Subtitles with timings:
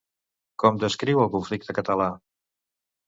[0.63, 2.09] Com descriu el conflicte català?